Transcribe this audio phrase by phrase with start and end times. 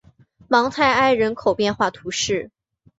[0.47, 2.49] 芒泰埃人口变化图示